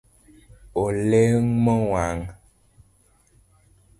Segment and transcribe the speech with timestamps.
[0.83, 2.21] Olemo wang.